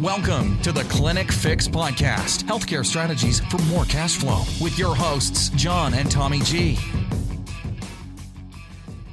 Welcome 0.00 0.58
to 0.62 0.72
the 0.72 0.84
Clinic 0.84 1.30
Fix 1.30 1.68
Podcast, 1.68 2.44
healthcare 2.44 2.86
strategies 2.86 3.40
for 3.50 3.58
more 3.64 3.84
cash 3.84 4.16
flow, 4.16 4.44
with 4.58 4.78
your 4.78 4.96
hosts, 4.96 5.50
John 5.50 5.92
and 5.92 6.10
Tommy 6.10 6.40
G. 6.40 6.78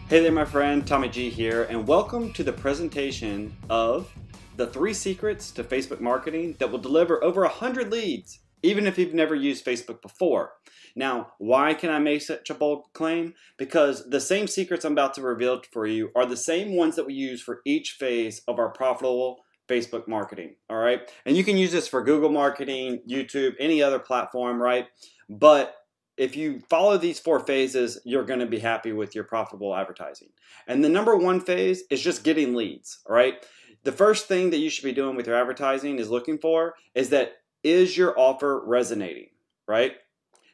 Hey 0.07 0.21
there, 0.21 0.31
my 0.31 0.45
friend, 0.45 0.87
Tommy 0.87 1.09
G 1.09 1.29
here, 1.29 1.63
and 1.63 1.85
welcome 1.85 2.31
to 2.31 2.41
the 2.41 2.53
presentation 2.53 3.53
of 3.69 4.09
the 4.55 4.67
three 4.67 4.93
secrets 4.93 5.51
to 5.51 5.63
Facebook 5.65 5.99
marketing 5.99 6.55
that 6.59 6.71
will 6.71 6.79
deliver 6.79 7.21
over 7.21 7.41
100 7.41 7.91
leads, 7.91 8.39
even 8.63 8.87
if 8.87 8.97
you've 8.97 9.13
never 9.13 9.35
used 9.35 9.65
Facebook 9.65 10.01
before. 10.01 10.53
Now, 10.95 11.33
why 11.37 11.73
can 11.73 11.89
I 11.89 11.99
make 11.99 12.21
such 12.21 12.49
a 12.49 12.53
bold 12.53 12.85
claim? 12.93 13.33
Because 13.57 14.09
the 14.09 14.21
same 14.21 14.47
secrets 14.47 14.85
I'm 14.85 14.93
about 14.93 15.15
to 15.15 15.21
reveal 15.21 15.61
for 15.69 15.85
you 15.85 16.11
are 16.15 16.25
the 16.25 16.37
same 16.37 16.77
ones 16.77 16.95
that 16.95 17.05
we 17.05 17.13
use 17.13 17.41
for 17.41 17.59
each 17.65 17.97
phase 17.99 18.41
of 18.47 18.57
our 18.57 18.69
profitable 18.69 19.43
Facebook 19.67 20.07
marketing. 20.07 20.55
All 20.69 20.77
right. 20.77 21.09
And 21.25 21.35
you 21.35 21.43
can 21.43 21.57
use 21.57 21.71
this 21.71 21.87
for 21.87 22.03
Google 22.03 22.29
marketing, 22.29 23.01
YouTube, 23.09 23.53
any 23.59 23.81
other 23.81 23.99
platform, 23.99 24.61
right? 24.61 24.87
But 25.29 25.75
if 26.17 26.35
you 26.35 26.61
follow 26.69 26.97
these 26.97 27.19
four 27.19 27.39
phases, 27.39 27.99
you're 28.03 28.25
going 28.25 28.39
to 28.39 28.47
be 28.47 28.59
happy 28.59 28.91
with 28.91 29.13
your 29.13 29.23
profitable 29.23 29.75
advertising. 29.75 30.29
And 30.67 30.83
the 30.83 30.89
number 30.89 31.15
one 31.15 31.39
phase 31.39 31.83
is 31.91 32.01
just 32.01 32.23
getting 32.23 32.55
leads, 32.55 32.99
all 33.05 33.15
right? 33.15 33.45
The 33.83 33.91
first 33.91 34.27
thing 34.27 34.49
that 34.49 34.57
you 34.57 34.69
should 34.69 34.83
be 34.83 34.93
doing 34.93 35.15
with 35.15 35.27
your 35.27 35.35
advertising 35.35 35.99
is 35.99 36.09
looking 36.09 36.39
for 36.39 36.73
is 36.95 37.09
that 37.09 37.33
is 37.63 37.95
your 37.95 38.19
offer 38.19 38.63
resonating, 38.65 39.29
right? 39.67 39.93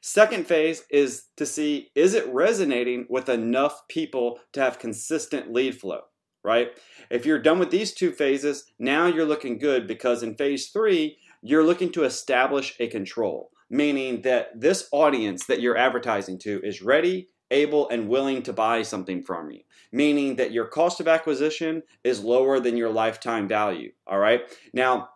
Second 0.01 0.47
phase 0.47 0.83
is 0.89 1.27
to 1.37 1.45
see 1.45 1.91
is 1.95 2.13
it 2.13 2.27
resonating 2.27 3.05
with 3.09 3.29
enough 3.29 3.87
people 3.87 4.39
to 4.51 4.59
have 4.59 4.77
consistent 4.77 5.53
lead 5.53 5.79
flow 5.79 6.01
right? 6.43 6.71
If 7.09 7.25
you're 7.25 7.39
done 7.39 7.59
with 7.59 7.71
these 7.71 7.93
two 7.93 8.11
phases, 8.11 8.65
now 8.79 9.07
you're 9.07 9.25
looking 9.25 9.57
good 9.57 9.87
because 9.87 10.23
in 10.23 10.35
phase 10.35 10.69
three, 10.69 11.17
you're 11.41 11.63
looking 11.63 11.91
to 11.93 12.03
establish 12.03 12.75
a 12.79 12.87
control, 12.87 13.51
meaning 13.69 14.21
that 14.21 14.59
this 14.59 14.87
audience 14.91 15.45
that 15.45 15.61
you're 15.61 15.77
advertising 15.77 16.39
to 16.39 16.61
is 16.63 16.81
ready, 16.81 17.29
able, 17.51 17.89
and 17.89 18.09
willing 18.09 18.41
to 18.43 18.53
buy 18.53 18.81
something 18.81 19.23
from 19.23 19.51
you, 19.51 19.61
meaning 19.91 20.35
that 20.37 20.51
your 20.51 20.65
cost 20.65 20.99
of 20.99 21.07
acquisition 21.07 21.83
is 22.03 22.23
lower 22.23 22.59
than 22.59 22.77
your 22.77 22.89
lifetime 22.89 23.47
value, 23.47 23.91
all 24.07 24.19
right? 24.19 24.41
Now, 24.73 25.09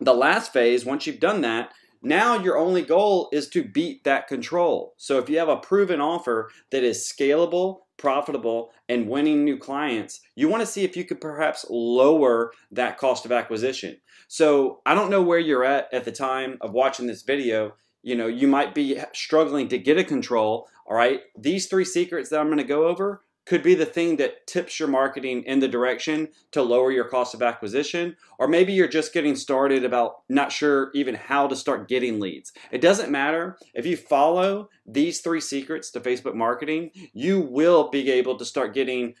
the 0.00 0.14
last 0.14 0.52
phase, 0.52 0.84
once 0.84 1.06
you've 1.06 1.20
done 1.20 1.40
that, 1.42 1.72
now 2.02 2.38
your 2.38 2.56
only 2.56 2.82
goal 2.82 3.28
is 3.32 3.48
to 3.50 3.64
beat 3.64 4.04
that 4.04 4.28
control. 4.28 4.94
So 4.96 5.18
if 5.18 5.28
you 5.28 5.38
have 5.38 5.48
a 5.48 5.56
proven 5.56 6.00
offer 6.00 6.50
that 6.70 6.84
is 6.84 7.12
scalable, 7.12 7.80
profitable, 7.98 8.70
and 8.88 9.08
winning 9.08 9.44
new 9.44 9.58
clients, 9.58 10.20
you 10.34 10.48
want 10.48 10.62
to 10.62 10.66
see 10.66 10.84
if 10.84 10.96
you 10.96 11.04
could 11.04 11.20
perhaps 11.20 11.66
lower 11.68 12.52
that 12.70 12.96
cost 12.96 13.24
of 13.26 13.32
acquisition. 13.32 13.98
So 14.28 14.80
I 14.86 14.94
don't 14.94 15.10
know 15.10 15.22
where 15.22 15.38
you're 15.38 15.64
at 15.64 15.92
at 15.92 16.04
the 16.04 16.12
time 16.12 16.56
of 16.60 16.72
watching 16.72 17.06
this 17.06 17.22
video. 17.22 17.74
You 18.02 18.14
know, 18.14 18.26
you 18.26 18.46
might 18.48 18.74
be 18.74 19.00
struggling 19.12 19.68
to 19.68 19.78
get 19.78 19.98
a 19.98 20.04
control. 20.04 20.68
All 20.86 20.96
right. 20.96 21.20
These 21.36 21.66
three 21.66 21.84
secrets 21.84 22.30
that 22.30 22.40
I'm 22.40 22.46
going 22.46 22.58
to 22.58 22.64
go 22.64 22.86
over 22.86 23.22
could 23.48 23.62
be 23.62 23.74
the 23.74 23.86
thing 23.86 24.16
that 24.16 24.46
tips 24.46 24.78
your 24.78 24.88
marketing 24.88 25.42
in 25.44 25.58
the 25.58 25.66
direction 25.66 26.28
to 26.52 26.62
lower 26.62 26.92
your 26.92 27.06
cost 27.06 27.32
of 27.32 27.42
acquisition. 27.42 28.14
Or 28.38 28.46
maybe 28.46 28.74
you're 28.74 28.86
just 28.86 29.14
getting 29.14 29.36
started 29.36 29.84
about 29.84 30.16
not 30.28 30.52
sure 30.52 30.90
even 30.92 31.14
how 31.14 31.48
to 31.48 31.56
start 31.56 31.88
getting 31.88 32.20
leads. 32.20 32.52
It 32.70 32.82
doesn't 32.82 33.10
matter. 33.10 33.56
If 33.72 33.86
you 33.86 33.96
follow 33.96 34.68
these 34.86 35.22
three 35.22 35.40
secrets 35.40 35.90
to 35.92 36.00
Facebook 36.00 36.34
marketing, 36.34 36.90
you 37.14 37.40
will 37.40 37.88
be 37.88 38.10
able 38.10 38.36
to 38.36 38.44
start 38.44 38.74
getting 38.74 39.14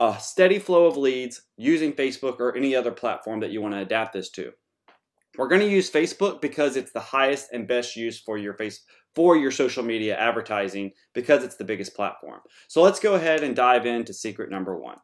a 0.00 0.16
steady 0.18 0.58
flow 0.58 0.86
of 0.86 0.96
leads 0.96 1.42
using 1.58 1.92
Facebook 1.92 2.40
or 2.40 2.56
any 2.56 2.74
other 2.74 2.92
platform 2.92 3.40
that 3.40 3.50
you 3.50 3.60
want 3.60 3.74
to 3.74 3.80
adapt 3.80 4.14
this 4.14 4.30
to. 4.30 4.52
We're 5.36 5.48
going 5.48 5.60
to 5.60 5.68
use 5.68 5.90
Facebook 5.90 6.40
because 6.40 6.76
it's 6.76 6.92
the 6.92 7.00
highest 7.00 7.52
and 7.52 7.68
best 7.68 7.96
use 7.96 8.18
for 8.18 8.38
your 8.38 8.54
face 8.54 8.82
for 9.18 9.36
your 9.36 9.50
social 9.50 9.82
media 9.82 10.16
advertising 10.16 10.92
because 11.12 11.42
it's 11.42 11.56
the 11.56 11.64
biggest 11.64 11.92
platform. 11.96 12.38
So 12.68 12.82
let's 12.82 13.00
go 13.00 13.16
ahead 13.16 13.42
and 13.42 13.56
dive 13.56 13.84
into 13.84 14.14
secret 14.14 14.48
number 14.48 14.78
1. 14.78 14.96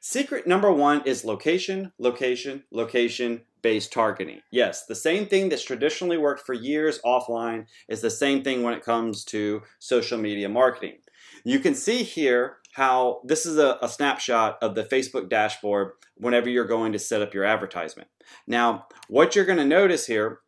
Secret 0.00 0.46
number 0.46 0.72
1 0.72 1.02
is 1.04 1.22
location, 1.22 1.92
location, 1.98 2.64
location 2.70 3.42
based 3.60 3.92
targeting. 3.92 4.40
Yes, 4.50 4.86
the 4.86 4.94
same 4.94 5.26
thing 5.26 5.50
that's 5.50 5.62
traditionally 5.62 6.16
worked 6.16 6.46
for 6.46 6.54
years 6.54 7.00
offline 7.04 7.66
is 7.86 8.00
the 8.00 8.10
same 8.10 8.42
thing 8.42 8.62
when 8.62 8.72
it 8.72 8.82
comes 8.82 9.26
to 9.26 9.60
social 9.78 10.16
media 10.16 10.48
marketing. 10.48 11.00
You 11.44 11.58
can 11.58 11.74
see 11.74 12.02
here 12.02 12.56
how 12.72 13.20
this 13.26 13.44
is 13.44 13.58
a, 13.58 13.76
a, 13.82 13.90
snapshot 13.90 14.56
of 14.62 14.74
the 14.74 14.84
Facebook 14.84 15.28
dashboard 15.28 15.92
whenever 16.16 16.48
you're 16.48 16.64
going 16.64 16.92
to 16.92 16.98
set 16.98 17.20
up 17.20 17.34
your 17.34 17.44
advertisement. 17.44 18.08
Now, 18.46 18.86
what 19.08 19.36
you're 19.36 19.44
going 19.44 19.58
to 19.58 19.66
notice 19.66 20.06
here 20.06 20.40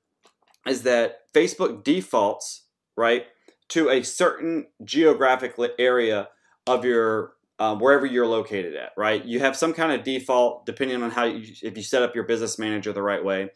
is 0.66 0.82
that 0.82 1.32
Facebook 1.32 1.84
defaults, 1.84 2.66
right, 2.96 3.26
to 3.68 3.88
a 3.88 4.02
certain 4.02 4.66
geographic 4.84 5.54
area 5.78 6.28
of 6.66 6.84
your 6.84 7.32
um, 7.58 7.78
wherever 7.78 8.06
you're 8.06 8.26
located 8.26 8.74
at, 8.74 8.90
right? 8.96 9.24
You 9.24 9.38
have 9.40 9.56
some 9.56 9.72
kind 9.72 9.92
of 9.92 10.04
default 10.04 10.66
depending 10.66 11.02
on 11.02 11.10
how 11.10 11.24
you, 11.24 11.54
if 11.62 11.76
you 11.76 11.82
set 11.82 12.02
up 12.02 12.14
your 12.14 12.24
business 12.24 12.58
manager 12.58 12.92
the 12.92 13.02
right 13.02 13.24
way. 13.24 13.50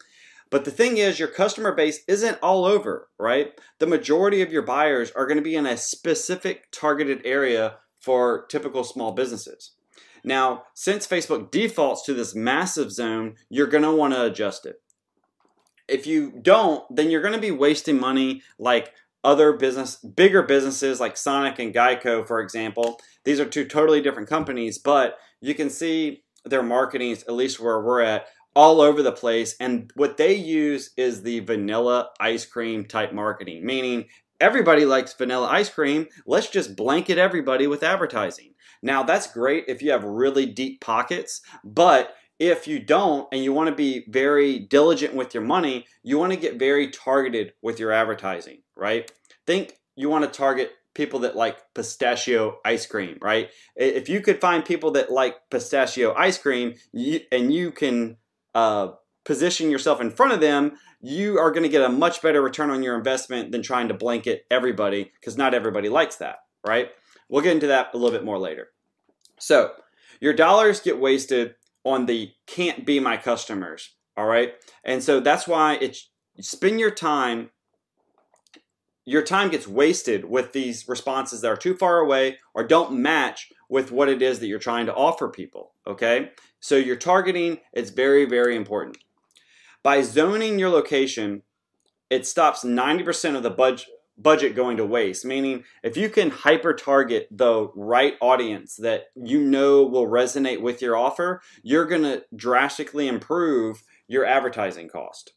But 0.49 0.63
the 0.63 0.71
thing 0.71 0.97
is, 0.97 1.19
your 1.19 1.27
customer 1.27 1.73
base 1.73 2.03
isn't 2.07 2.39
all 2.41 2.63
over, 2.63 3.09
right? 3.19 3.59
The 3.79 3.87
majority 3.87 4.41
of 4.41 4.51
your 4.51 4.61
buyers 4.61 5.11
are 5.11 5.25
going 5.25 5.37
to 5.37 5.43
be 5.43 5.55
in 5.55 5.65
a 5.65 5.75
specific 5.75 6.71
targeted 6.71 7.21
area 7.25 7.79
for 7.99 8.45
typical 8.45 8.85
small 8.85 9.11
businesses. 9.11 9.71
Now, 10.23 10.63
since 10.73 11.05
Facebook 11.05 11.51
defaults 11.51 12.03
to 12.03 12.13
this 12.13 12.33
massive 12.33 12.91
zone, 12.91 13.35
you're 13.49 13.67
going 13.67 13.83
to 13.83 13.93
want 13.93 14.13
to 14.13 14.25
adjust 14.25 14.65
it. 14.65 14.81
If 15.87 16.05
you 16.07 16.31
don't, 16.41 16.83
then 16.95 17.09
you're 17.09 17.21
going 17.21 17.33
to 17.33 17.39
be 17.39 17.51
wasting 17.51 17.99
money 17.99 18.41
like 18.59 18.93
other 19.23 19.53
business 19.53 19.95
bigger 19.95 20.43
businesses 20.43 20.99
like 20.99 21.17
Sonic 21.17 21.59
and 21.59 21.73
Geico 21.73 22.25
for 22.25 22.39
example. 22.39 22.99
These 23.25 23.39
are 23.39 23.45
two 23.45 23.65
totally 23.65 24.01
different 24.01 24.29
companies, 24.29 24.77
but 24.77 25.17
you 25.41 25.53
can 25.53 25.69
see 25.69 26.23
their 26.45 26.63
marketing 26.63 27.11
at 27.11 27.33
least 27.33 27.59
where 27.59 27.81
we're 27.81 28.01
at 28.01 28.27
all 28.55 28.79
over 28.79 29.03
the 29.03 29.11
place 29.11 29.55
and 29.59 29.91
what 29.95 30.17
they 30.17 30.33
use 30.33 30.91
is 30.97 31.21
the 31.21 31.41
vanilla 31.41 32.09
ice 32.19 32.45
cream 32.45 32.85
type 32.85 33.13
marketing, 33.13 33.65
meaning 33.65 34.05
everybody 34.39 34.85
likes 34.85 35.13
vanilla 35.13 35.47
ice 35.47 35.69
cream. 35.69 36.07
Let's 36.25 36.49
just 36.49 36.75
blanket 36.75 37.17
everybody 37.17 37.67
with 37.67 37.83
advertising. 37.83 38.53
Now, 38.81 39.03
that's 39.03 39.31
great 39.31 39.65
if 39.67 39.81
you 39.81 39.91
have 39.91 40.03
really 40.03 40.45
deep 40.45 40.81
pockets, 40.81 41.41
but 41.63 42.13
if 42.39 42.67
you 42.67 42.79
don't 42.79 43.27
and 43.31 43.43
you 43.43 43.53
want 43.53 43.69
to 43.69 43.75
be 43.75 44.05
very 44.07 44.59
diligent 44.59 45.13
with 45.15 45.33
your 45.33 45.43
money, 45.43 45.85
you 46.03 46.17
want 46.17 46.33
to 46.33 46.39
get 46.39 46.59
very 46.59 46.89
targeted 46.89 47.53
with 47.61 47.79
your 47.79 47.91
advertising, 47.91 48.59
right? 48.75 49.11
Think 49.45 49.77
you 49.95 50.09
want 50.09 50.23
to 50.23 50.29
target 50.29 50.71
people 50.93 51.19
that 51.19 51.35
like 51.35 51.57
pistachio 51.73 52.59
ice 52.65 52.85
cream, 52.85 53.17
right? 53.21 53.49
If 53.75 54.09
you 54.09 54.21
could 54.21 54.41
find 54.41 54.65
people 54.65 54.91
that 54.91 55.11
like 55.11 55.49
pistachio 55.49 56.13
ice 56.15 56.37
cream 56.37 56.75
you, 56.91 57.21
and 57.31 57.53
you 57.53 57.71
can 57.71 58.17
uh, 58.53 58.89
position 59.23 59.69
yourself 59.69 60.01
in 60.01 60.11
front 60.11 60.33
of 60.33 60.41
them, 60.41 60.77
you 61.01 61.37
are 61.37 61.51
going 61.51 61.63
to 61.63 61.69
get 61.69 61.83
a 61.83 61.89
much 61.89 62.21
better 62.21 62.41
return 62.41 62.71
on 62.71 62.81
your 62.81 62.97
investment 62.97 63.51
than 63.51 63.61
trying 63.61 63.87
to 63.87 63.93
blanket 63.93 64.45
everybody 64.49 65.11
because 65.19 65.37
not 65.37 65.53
everybody 65.53 65.89
likes 65.89 66.15
that, 66.17 66.37
right? 66.65 66.89
We'll 67.29 67.43
get 67.43 67.53
into 67.53 67.67
that 67.67 67.93
a 67.93 67.97
little 67.97 68.17
bit 68.17 68.25
more 68.25 68.39
later. 68.39 68.69
So, 69.39 69.73
your 70.19 70.33
dollars 70.33 70.79
get 70.79 70.99
wasted 70.99 71.55
on 71.87 72.05
the 72.05 72.31
can't 72.45 72.85
be 72.85 72.99
my 72.99 73.15
customers, 73.15 73.95
all 74.17 74.25
right? 74.25 74.53
And 74.83 75.01
so 75.01 75.21
that's 75.21 75.47
why 75.47 75.77
it's 75.79 76.09
spend 76.39 76.79
your 76.79 76.91
time 76.91 77.49
your 79.05 79.23
time 79.23 79.49
gets 79.49 79.65
wasted 79.65 80.25
with 80.25 80.51
these 80.51 80.85
responses 80.89 81.39
that 81.39 81.47
are 81.47 81.55
too 81.55 81.73
far 81.73 81.99
away 81.99 82.37
or 82.53 82.67
don't 82.67 82.91
match 82.91 83.47
with 83.69 83.89
what 83.89 84.09
it 84.09 84.21
is 84.21 84.39
that 84.39 84.47
you're 84.47 84.59
trying 84.59 84.85
to 84.85 84.93
offer 84.93 85.29
people, 85.29 85.73
okay? 85.87 86.31
So 86.59 86.75
your 86.75 86.97
targeting 86.97 87.59
is 87.73 87.89
very 87.89 88.25
very 88.25 88.55
important. 88.55 88.97
By 89.81 90.01
zoning 90.01 90.59
your 90.59 90.69
location, 90.69 91.43
it 92.09 92.27
stops 92.27 92.65
90% 92.65 93.37
of 93.37 93.43
the 93.43 93.49
budget 93.49 93.87
budget 94.17 94.55
going 94.55 94.77
to 94.77 94.85
waste. 94.85 95.25
Meaning, 95.25 95.63
if 95.83 95.95
you 95.95 96.09
can 96.09 96.29
hyper 96.29 96.73
target 96.73 97.27
the 97.31 97.69
right 97.75 98.15
audience 98.21 98.75
that 98.77 99.05
you 99.15 99.41
know 99.41 99.83
will 99.83 100.07
resonate 100.07 100.61
with 100.61 100.81
your 100.81 100.95
offer, 100.95 101.41
you're 101.61 101.85
going 101.85 102.03
to 102.03 102.23
drastically 102.35 103.07
improve 103.07 103.83
your 104.07 104.25
advertising 104.25 104.89
cost. 104.89 105.33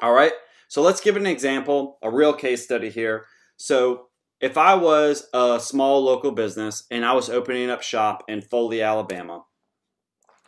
All 0.00 0.12
right, 0.12 0.32
so 0.68 0.82
let's 0.82 1.00
give 1.00 1.16
an 1.16 1.26
example, 1.26 1.98
a 2.02 2.10
real 2.10 2.32
case 2.32 2.62
study 2.64 2.90
here. 2.90 3.26
So, 3.56 4.08
if 4.40 4.56
I 4.56 4.76
was 4.76 5.26
a 5.34 5.58
small 5.58 6.04
local 6.04 6.30
business 6.30 6.84
and 6.92 7.04
I 7.04 7.12
was 7.12 7.28
opening 7.28 7.70
up 7.70 7.82
shop 7.82 8.22
in 8.28 8.40
Foley, 8.40 8.80
Alabama, 8.80 9.42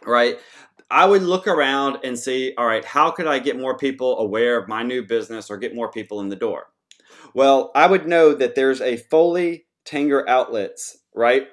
right? 0.07 0.39
I 0.89 1.07
would 1.07 1.23
look 1.23 1.47
around 1.47 1.99
and 2.05 2.19
see, 2.19 2.53
all 2.57 2.67
right, 2.67 2.85
how 2.85 3.11
could 3.11 3.27
I 3.27 3.39
get 3.39 3.59
more 3.59 3.77
people 3.77 4.19
aware 4.19 4.59
of 4.59 4.69
my 4.69 4.83
new 4.83 5.05
business 5.05 5.51
or 5.51 5.57
get 5.57 5.75
more 5.75 5.91
people 5.91 6.21
in 6.21 6.29
the 6.29 6.37
door? 6.37 6.67
Well, 7.35 7.71
I 7.75 7.87
would 7.87 8.07
know 8.07 8.35
that 8.35 8.55
there's 8.55 8.81
a 8.81 8.97
Foley 8.97 9.67
Tanger 9.85 10.27
Outlets, 10.29 10.99
right? 11.15 11.49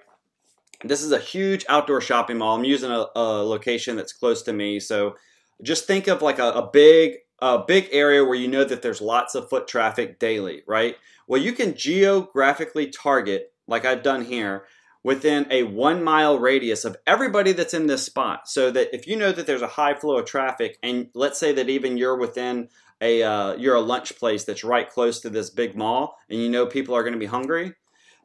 This 0.84 1.02
is 1.02 1.12
a 1.12 1.20
huge 1.20 1.66
outdoor 1.70 2.02
shopping 2.02 2.38
mall. 2.38 2.56
I'm 2.56 2.64
using 2.64 2.92
a, 2.92 3.06
a 3.16 3.44
location 3.44 3.96
that's 3.96 4.14
close 4.14 4.44
to 4.44 4.54
me, 4.54 4.80
so 4.80 5.16
just 5.64 5.86
think 5.88 6.08
of 6.08 6.22
like 6.22 6.40
a, 6.40 6.52
a 6.52 6.70
big 6.72 7.16
a 7.40 7.60
big 7.60 7.88
area 7.92 8.24
where 8.24 8.36
you 8.36 8.48
know 8.48 8.64
that 8.64 8.82
there's 8.82 9.02
lots 9.02 9.36
of 9.36 9.50
foot 9.50 9.68
traffic 9.68 10.20
daily, 10.20 10.64
right? 10.68 10.96
Well, 11.28 11.42
you 11.42 11.54
can 11.54 11.76
geographically 11.76 12.88
target, 12.88 13.54
like 13.68 13.86
I've 13.86 14.02
done 14.02 14.26
here, 14.26 14.66
within 15.04 15.46
a 15.52 15.64
one 15.64 16.04
mile 16.04 16.40
radius 16.40 16.84
of 16.84 16.98
everybody 17.06 17.52
that's 17.52 17.74
in 17.74 17.88
this 17.88 18.04
spot. 18.04 18.50
So 18.50 18.72
that 18.72 18.94
if 18.94 19.08
you 19.08 19.16
know 19.16 19.32
that 19.32 19.46
there's 19.46 19.62
a 19.62 19.68
high 19.68 19.94
flow 19.94 20.18
of 20.18 20.26
traffic, 20.26 20.78
and 20.82 21.10
let's 21.14 21.40
say 21.40 21.54
that 21.54 21.70
even 21.70 21.98
you're 21.98 22.18
within 22.18 22.70
a 23.02 23.24
uh, 23.24 23.56
you're 23.56 23.76
a 23.76 23.82
lunch 23.82 24.18
place 24.18 24.44
that's 24.44 24.64
right 24.64 24.90
close 24.90 25.20
to 25.22 25.30
this 25.30 25.50
big 25.50 25.76
mall, 25.76 26.18
and 26.30 26.40
you 26.40 26.50
know 26.50 26.66
people 26.66 26.96
are 26.96 27.04
going 27.04 27.14
to 27.14 27.20
be 27.20 27.26
hungry, 27.26 27.74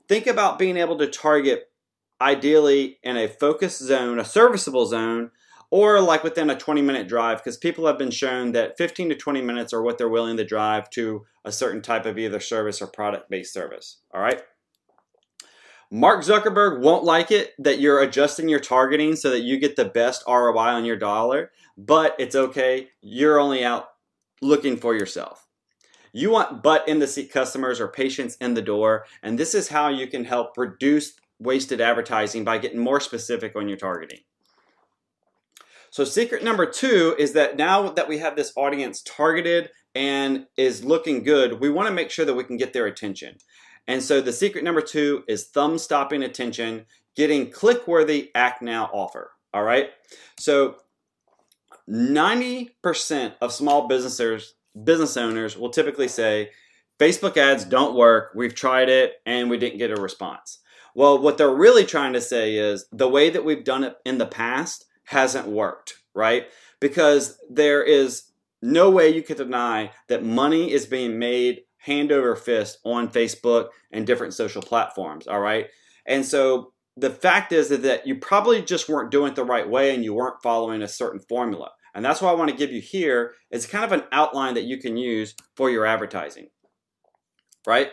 think 0.08 0.26
about 0.26 0.58
being 0.58 0.76
able 0.76 0.98
to 0.98 1.06
target 1.06 1.70
ideally 2.20 2.98
in 3.02 3.16
a 3.16 3.28
focused 3.28 3.80
zone, 3.80 4.18
a 4.18 4.24
serviceable 4.24 4.86
zone, 4.86 5.30
or 5.70 6.00
like 6.00 6.22
within 6.22 6.50
a 6.50 6.56
20 6.56 6.82
minute 6.82 7.08
drive, 7.08 7.38
because 7.38 7.56
people 7.56 7.86
have 7.86 7.98
been 7.98 8.10
shown 8.10 8.52
that 8.52 8.78
15 8.78 9.10
to 9.10 9.14
20 9.14 9.42
minutes 9.42 9.72
are 9.72 9.82
what 9.82 9.98
they're 9.98 10.08
willing 10.08 10.36
to 10.36 10.44
drive 10.44 10.88
to 10.90 11.24
a 11.44 11.52
certain 11.52 11.82
type 11.82 12.06
of 12.06 12.18
either 12.18 12.40
service 12.40 12.80
or 12.80 12.86
product 12.86 13.28
based 13.28 13.52
service. 13.52 13.98
All 14.14 14.20
right. 14.20 14.42
Mark 15.90 16.24
Zuckerberg 16.24 16.80
won't 16.80 17.04
like 17.04 17.30
it 17.30 17.52
that 17.58 17.78
you're 17.78 18.00
adjusting 18.00 18.48
your 18.48 18.60
targeting 18.60 19.14
so 19.14 19.28
that 19.28 19.42
you 19.42 19.58
get 19.58 19.76
the 19.76 19.84
best 19.84 20.22
ROI 20.26 20.56
on 20.56 20.86
your 20.86 20.96
dollar, 20.96 21.50
but 21.76 22.16
it's 22.18 22.34
okay. 22.34 22.88
You're 23.02 23.38
only 23.38 23.62
out 23.62 23.88
looking 24.42 24.76
for 24.76 24.94
yourself. 24.94 25.46
You 26.12 26.30
want 26.30 26.62
butt 26.62 26.86
in 26.86 26.98
the 26.98 27.06
seat 27.06 27.32
customers 27.32 27.80
or 27.80 27.88
patients 27.88 28.36
in 28.36 28.52
the 28.52 28.60
door, 28.60 29.06
and 29.22 29.38
this 29.38 29.54
is 29.54 29.68
how 29.68 29.88
you 29.88 30.06
can 30.06 30.24
help 30.24 30.58
reduce 30.58 31.14
wasted 31.38 31.80
advertising 31.80 32.44
by 32.44 32.58
getting 32.58 32.78
more 32.78 33.00
specific 33.00 33.56
on 33.56 33.68
your 33.68 33.78
targeting. 33.78 34.18
So, 35.90 36.04
secret 36.04 36.42
number 36.42 36.66
two 36.66 37.14
is 37.18 37.32
that 37.32 37.56
now 37.56 37.90
that 37.90 38.08
we 38.08 38.18
have 38.18 38.36
this 38.36 38.52
audience 38.56 39.02
targeted 39.02 39.70
and 39.94 40.46
is 40.56 40.84
looking 40.84 41.22
good, 41.22 41.60
we 41.60 41.70
want 41.70 41.88
to 41.88 41.94
make 41.94 42.10
sure 42.10 42.24
that 42.24 42.34
we 42.34 42.44
can 42.44 42.56
get 42.56 42.72
their 42.72 42.86
attention. 42.86 43.36
And 43.86 44.02
so, 44.02 44.20
the 44.20 44.32
secret 44.32 44.64
number 44.64 44.80
two 44.80 45.24
is 45.28 45.48
thumb 45.48 45.78
stopping 45.78 46.22
attention, 46.22 46.86
getting 47.16 47.50
click 47.50 47.86
worthy 47.86 48.30
act 48.34 48.62
now 48.62 48.90
offer. 48.92 49.32
All 49.52 49.64
right. 49.64 49.90
So, 50.38 50.76
90% 51.88 53.34
of 53.40 53.52
small 53.52 53.88
businesses, 53.88 54.54
business 54.84 55.16
owners 55.16 55.56
will 55.56 55.70
typically 55.70 56.08
say, 56.08 56.50
Facebook 56.98 57.36
ads 57.36 57.64
don't 57.64 57.96
work. 57.96 58.32
We've 58.34 58.54
tried 58.54 58.88
it 58.88 59.14
and 59.26 59.50
we 59.50 59.58
didn't 59.58 59.78
get 59.78 59.96
a 59.96 60.00
response. 60.00 60.58
Well, 60.94 61.18
what 61.18 61.38
they're 61.38 61.54
really 61.54 61.84
trying 61.84 62.12
to 62.12 62.20
say 62.20 62.56
is 62.56 62.86
the 62.92 63.08
way 63.08 63.30
that 63.30 63.44
we've 63.44 63.64
done 63.64 63.82
it 63.82 63.96
in 64.04 64.18
the 64.18 64.26
past 64.26 64.84
hasn't 65.04 65.48
worked, 65.48 65.94
right? 66.14 66.46
Because 66.80 67.38
there 67.50 67.82
is 67.82 68.24
no 68.60 68.90
way 68.90 69.08
you 69.08 69.22
could 69.22 69.38
deny 69.38 69.90
that 70.08 70.22
money 70.24 70.70
is 70.70 70.86
being 70.86 71.18
made 71.18 71.62
hand 71.78 72.12
over 72.12 72.36
fist 72.36 72.78
on 72.84 73.08
Facebook 73.08 73.68
and 73.90 74.06
different 74.06 74.34
social 74.34 74.62
platforms, 74.62 75.26
all 75.26 75.40
right? 75.40 75.66
And 76.06 76.24
so 76.24 76.72
the 76.96 77.10
fact 77.10 77.52
is 77.52 77.68
that 77.68 78.06
you 78.06 78.16
probably 78.16 78.62
just 78.62 78.88
weren't 78.88 79.10
doing 79.10 79.32
it 79.32 79.36
the 79.36 79.44
right 79.44 79.68
way 79.68 79.94
and 79.94 80.04
you 80.04 80.14
weren't 80.14 80.42
following 80.42 80.82
a 80.82 80.88
certain 80.88 81.20
formula. 81.20 81.70
And 81.94 82.04
that's 82.04 82.22
what 82.22 82.30
I 82.30 82.34
want 82.34 82.50
to 82.50 82.56
give 82.56 82.72
you 82.72 82.80
here 82.80 83.34
is 83.50 83.66
kind 83.66 83.84
of 83.84 83.92
an 83.92 84.04
outline 84.12 84.54
that 84.54 84.64
you 84.64 84.78
can 84.78 84.96
use 84.96 85.34
for 85.56 85.70
your 85.70 85.86
advertising. 85.86 86.48
Right? 87.66 87.90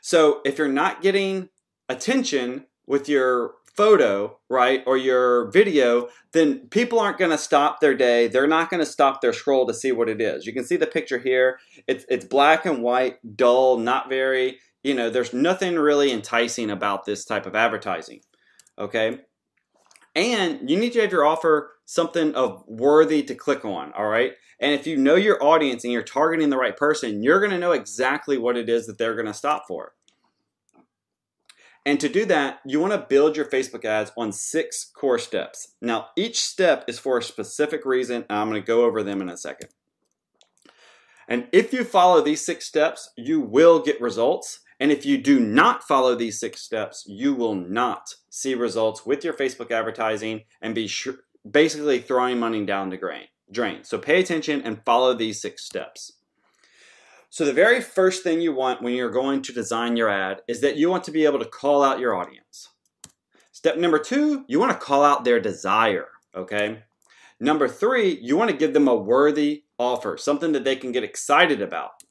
So 0.00 0.40
if 0.44 0.58
you're 0.58 0.68
not 0.68 1.02
getting 1.02 1.48
attention 1.88 2.66
with 2.86 3.08
your 3.08 3.54
photo, 3.76 4.36
right, 4.50 4.82
or 4.86 4.96
your 4.96 5.50
video, 5.52 6.08
then 6.32 6.66
people 6.68 6.98
aren't 6.98 7.18
going 7.18 7.30
to 7.30 7.38
stop 7.38 7.78
their 7.80 7.94
day. 7.94 8.26
They're 8.26 8.48
not 8.48 8.70
going 8.70 8.80
to 8.80 8.90
stop 8.90 9.20
their 9.20 9.32
scroll 9.32 9.66
to 9.68 9.74
see 9.74 9.92
what 9.92 10.08
it 10.08 10.20
is. 10.20 10.46
You 10.46 10.52
can 10.52 10.64
see 10.64 10.76
the 10.76 10.86
picture 10.86 11.18
here. 11.18 11.60
It's 11.86 12.04
it's 12.08 12.24
black 12.24 12.66
and 12.66 12.82
white, 12.82 13.18
dull, 13.36 13.78
not 13.78 14.08
very, 14.08 14.58
you 14.82 14.94
know, 14.94 15.10
there's 15.10 15.32
nothing 15.32 15.76
really 15.76 16.10
enticing 16.10 16.70
about 16.70 17.04
this 17.04 17.24
type 17.24 17.46
of 17.46 17.54
advertising. 17.54 18.20
Okay? 18.78 19.20
And 20.14 20.68
you 20.68 20.78
need 20.78 20.92
to 20.94 21.00
have 21.00 21.12
your 21.12 21.26
offer 21.26 21.72
something 21.84 22.34
of 22.34 22.64
worthy 22.66 23.22
to 23.22 23.34
click 23.34 23.64
on, 23.64 23.92
all 23.92 24.08
right? 24.08 24.32
And 24.60 24.74
if 24.74 24.86
you 24.86 24.96
know 24.96 25.14
your 25.14 25.42
audience 25.42 25.84
and 25.84 25.92
you're 25.92 26.02
targeting 26.02 26.50
the 26.50 26.56
right 26.56 26.76
person, 26.76 27.22
you're 27.22 27.40
to 27.52 27.58
know 27.58 27.72
exactly 27.72 28.38
what 28.38 28.56
it 28.56 28.68
is 28.68 28.86
that 28.86 28.98
they're 28.98 29.14
to 29.26 29.34
stop 29.34 29.66
for. 29.66 29.92
And 31.86 31.98
to 32.00 32.08
do 32.08 32.26
that, 32.26 32.60
you 32.66 32.80
want 32.80 32.92
to 32.92 33.06
build 33.08 33.36
your 33.36 33.46
Facebook 33.46 33.84
ads 33.84 34.12
on 34.16 34.32
six 34.32 34.84
core 34.84 35.18
steps. 35.18 35.74
Now, 35.80 36.08
each 36.16 36.40
step 36.40 36.84
is 36.88 36.98
for 36.98 37.16
a 37.16 37.22
specific 37.22 37.86
reason, 37.86 38.26
and 38.28 38.38
I'm 38.38 38.50
going 38.50 38.60
to 38.60 38.66
go 38.66 38.84
over 38.84 39.02
them 39.02 39.22
in 39.22 39.30
a 39.30 39.36
second. 39.38 39.70
And 41.28 41.46
if 41.52 41.72
you 41.72 41.84
follow 41.84 42.20
these 42.20 42.44
six 42.44 42.66
steps, 42.66 43.10
you 43.16 43.40
will 43.40 43.80
get 43.82 44.00
results. 44.00 44.60
And 44.80 44.92
if 44.92 45.04
you 45.04 45.18
do 45.18 45.40
not 45.40 45.82
follow 45.82 46.14
these 46.14 46.38
six 46.38 46.62
steps, 46.62 47.04
you 47.08 47.34
will 47.34 47.54
not 47.54 48.14
see 48.30 48.54
results 48.54 49.04
with 49.04 49.24
your 49.24 49.34
Facebook 49.34 49.70
advertising 49.70 50.42
and 50.60 50.74
be 50.74 50.90
basically 51.48 51.98
throwing 51.98 52.38
money 52.38 52.64
down 52.64 52.90
the 52.90 53.24
drain. 53.50 53.84
So 53.84 53.98
pay 53.98 54.20
attention 54.20 54.62
and 54.62 54.84
follow 54.84 55.14
these 55.14 55.40
six 55.40 55.64
steps. 55.64 56.12
So, 57.30 57.44
the 57.44 57.52
very 57.52 57.82
first 57.82 58.22
thing 58.22 58.40
you 58.40 58.54
want 58.54 58.80
when 58.80 58.94
you're 58.94 59.10
going 59.10 59.42
to 59.42 59.52
design 59.52 59.98
your 59.98 60.08
ad 60.08 60.40
is 60.48 60.62
that 60.62 60.76
you 60.76 60.88
want 60.88 61.04
to 61.04 61.10
be 61.10 61.26
able 61.26 61.38
to 61.38 61.44
call 61.44 61.82
out 61.82 61.98
your 61.98 62.14
audience. 62.14 62.70
Step 63.52 63.76
number 63.76 63.98
two, 63.98 64.44
you 64.48 64.58
want 64.58 64.72
to 64.72 64.78
call 64.78 65.04
out 65.04 65.24
their 65.24 65.38
desire, 65.38 66.08
okay? 66.34 66.84
Number 67.38 67.68
three, 67.68 68.18
you 68.22 68.36
want 68.38 68.50
to 68.50 68.56
give 68.56 68.72
them 68.72 68.88
a 68.88 68.94
worthy 68.94 69.64
offer, 69.78 70.16
something 70.16 70.52
that 70.52 70.64
they 70.64 70.74
can 70.74 70.90
get 70.90 71.04
excited 71.04 71.60
about. 71.60 72.02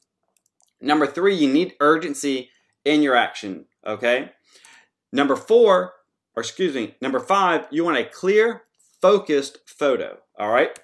Number 0.80 1.08
three, 1.08 1.36
you 1.36 1.52
need 1.52 1.74
urgency 1.80 2.52
in 2.88 3.02
your 3.02 3.16
action, 3.16 3.66
okay? 3.86 4.32
Number 5.12 5.36
four, 5.36 5.94
or 6.36 6.42
excuse 6.42 6.74
me, 6.74 6.96
number 7.02 7.20
five, 7.20 7.68
you 7.70 7.84
want 7.84 7.98
a 7.98 8.06
clear, 8.06 8.64
focused 9.02 9.60
photo, 9.66 10.18
all 10.40 10.50
right? 10.50 10.80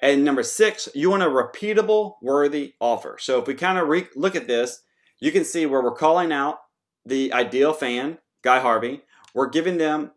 And 0.00 0.24
number 0.24 0.42
six, 0.42 0.88
you 0.94 1.10
want 1.10 1.22
a 1.22 1.26
repeatable, 1.26 2.14
worthy 2.22 2.74
offer. 2.80 3.16
So 3.18 3.40
if 3.40 3.46
we 3.46 3.54
kind 3.54 3.78
of 3.78 3.88
look 4.14 4.36
at 4.36 4.46
this, 4.46 4.82
you 5.18 5.32
can 5.32 5.44
see 5.44 5.66
where 5.66 5.82
we're 5.82 5.94
calling 5.94 6.32
out 6.32 6.58
the 7.04 7.32
ideal 7.32 7.72
fan, 7.72 8.18
Guy 8.42 8.60
Harvey. 8.60 9.02
We're 9.34 9.48
giving 9.48 9.78
them 9.78 10.12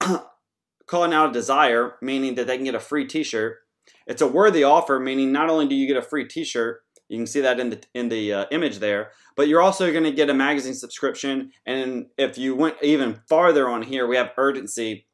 calling 0.86 1.12
out 1.12 1.30
a 1.30 1.32
desire, 1.32 1.96
meaning 2.00 2.36
that 2.36 2.46
they 2.46 2.56
can 2.56 2.64
get 2.64 2.74
a 2.74 2.80
free 2.80 3.06
T-shirt. 3.06 3.58
It's 4.06 4.22
a 4.22 4.28
worthy 4.28 4.64
offer, 4.64 4.98
meaning 4.98 5.32
not 5.32 5.50
only 5.50 5.66
do 5.66 5.74
you 5.74 5.86
get 5.86 5.96
a 5.96 6.02
free 6.02 6.26
T-shirt, 6.26 6.80
you 7.08 7.18
can 7.18 7.26
see 7.26 7.40
that 7.40 7.60
in 7.60 7.70
the 7.70 7.80
in 7.94 8.08
the 8.08 8.32
uh, 8.32 8.44
image 8.50 8.78
there, 8.78 9.10
but 9.36 9.48
you're 9.48 9.60
also 9.62 9.92
going 9.92 10.04
to 10.04 10.12
get 10.12 10.30
a 10.30 10.34
magazine 10.34 10.74
subscription. 10.74 11.52
And 11.66 12.06
if 12.16 12.38
you 12.38 12.54
went 12.54 12.76
even 12.82 13.20
farther 13.28 13.68
on 13.68 13.82
here, 13.82 14.06
we 14.06 14.16
have 14.16 14.32
urgency 14.36 15.06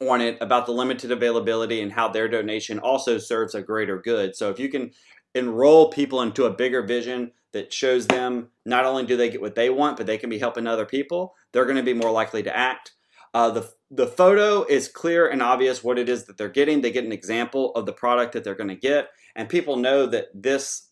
on 0.00 0.20
it 0.20 0.38
about 0.40 0.66
the 0.66 0.72
limited 0.72 1.10
availability 1.10 1.80
and 1.80 1.92
how 1.92 2.08
their 2.08 2.28
donation 2.28 2.78
also 2.78 3.18
serves 3.18 3.54
a 3.54 3.62
greater 3.62 4.00
good. 4.00 4.36
So 4.36 4.50
if 4.50 4.58
you 4.58 4.68
can 4.68 4.92
enroll 5.34 5.90
people 5.90 6.22
into 6.22 6.44
a 6.44 6.54
bigger 6.54 6.82
vision 6.82 7.32
that 7.52 7.72
shows 7.72 8.06
them 8.06 8.48
not 8.64 8.84
only 8.84 9.04
do 9.06 9.16
they 9.16 9.30
get 9.30 9.40
what 9.40 9.54
they 9.54 9.70
want, 9.70 9.96
but 9.96 10.06
they 10.06 10.18
can 10.18 10.30
be 10.30 10.38
helping 10.38 10.66
other 10.66 10.86
people, 10.86 11.34
they're 11.52 11.64
going 11.64 11.76
to 11.76 11.82
be 11.82 11.94
more 11.94 12.10
likely 12.10 12.42
to 12.42 12.56
act. 12.56 12.92
Uh, 13.34 13.50
the 13.50 13.70
the 13.90 14.06
photo 14.06 14.64
is 14.64 14.88
clear 14.88 15.28
and 15.28 15.40
obvious 15.42 15.84
what 15.84 15.98
it 15.98 16.08
is 16.08 16.24
that 16.24 16.36
they're 16.36 16.48
getting. 16.48 16.80
They 16.80 16.90
get 16.90 17.04
an 17.04 17.12
example 17.12 17.72
of 17.74 17.86
the 17.86 17.92
product 17.92 18.32
that 18.32 18.42
they're 18.42 18.54
going 18.54 18.68
to 18.68 18.74
get, 18.74 19.10
and 19.36 19.48
people 19.48 19.76
know 19.76 20.06
that 20.06 20.26
this 20.34 20.85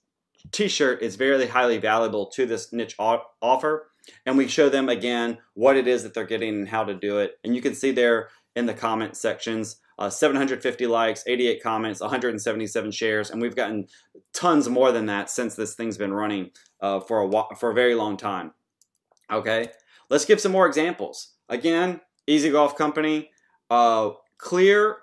T-shirt 0.53 1.03
is 1.03 1.17
very 1.17 1.47
highly 1.47 1.79
valuable 1.79 2.27
to 2.27 2.47
this 2.47 2.73
niche 2.73 2.97
offer. 2.99 3.91
And 4.27 4.37
we 4.37 4.49
show 4.49 4.69
them 4.69 4.89
again 4.89 5.39
what 5.55 5.77
it 5.77 5.89
is 5.89 6.03
that 6.03 6.15
they're 6.15 6.27
getting 6.27 6.55
and 6.55 6.69
how 6.69 6.85
to 6.85 6.95
do 6.95 7.19
it. 7.19 7.39
And 7.43 7.57
you 7.57 7.63
can 7.63 7.75
see 7.75 7.91
there 7.91 8.29
in 8.55 8.67
the 8.67 8.75
comment 8.75 9.17
sections. 9.17 9.77
Uh, 9.99 10.11
750 10.11 10.87
likes, 10.89 11.23
88 11.27 11.63
comments, 11.63 12.01
177 12.01 12.91
shares, 12.91 13.31
and 13.31 13.41
we've 13.41 13.55
gotten 13.55 13.87
tons 14.33 14.69
more 14.69 14.91
than 14.91 15.07
that 15.07 15.31
since 15.31 15.55
this 15.55 15.77
thing's 15.77 15.97
been 15.97 16.13
running 16.13 16.51
uh, 16.81 16.99
for 16.99 17.23
a 17.23 17.57
for 17.57 17.71
a 17.71 17.75
very 17.75 17.95
long 17.95 18.17
time. 18.17 18.53
Okay, 19.31 19.69
let's 20.11 20.25
give 20.25 20.41
some 20.41 20.51
more 20.51 20.67
examples. 20.67 21.35
Again, 21.49 22.01
Easy 22.27 22.51
Golf 22.51 22.77
Company, 22.77 23.31
uh, 23.71 24.11
clear, 24.37 24.97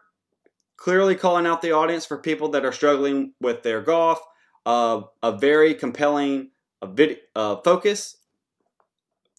clearly 0.76 1.16
calling 1.16 1.46
out 1.46 1.62
the 1.62 1.72
audience 1.72 2.06
for 2.06 2.18
people 2.18 2.50
that 2.50 2.66
are 2.66 2.74
struggling 2.74 3.34
with 3.40 3.64
their 3.64 3.82
golf. 3.82 4.20
A 4.66 5.04
very 5.40 5.74
compelling 5.74 6.52
a 6.82 6.88
video, 6.88 7.18
uh, 7.36 7.58
focus 7.64 8.18